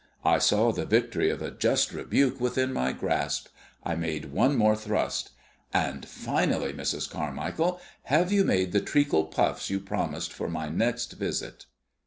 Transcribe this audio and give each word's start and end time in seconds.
I 0.25 0.39
saw 0.39 0.71
the 0.71 0.87
victory 0.87 1.29
of 1.29 1.43
a 1.43 1.51
just 1.51 1.93
rebuke 1.93 2.39
within 2.41 2.73
my 2.73 2.91
grasp. 2.91 3.49
I 3.83 3.93
made 3.95 4.31
one 4.33 4.57
more 4.57 4.75
thrust. 4.75 5.29
"And, 5.75 6.07
finally, 6.07 6.73
Mrs. 6.73 7.07
Carmichael, 7.07 7.79
have 8.05 8.31
you 8.31 8.43
made 8.43 8.71
the 8.71 8.81
treacle 8.81 9.25
puffs 9.25 9.69
you 9.69 9.79
promised 9.79 10.33
for 10.33 10.49
my 10.49 10.69
next 10.69 11.11
visit?" 11.13 11.67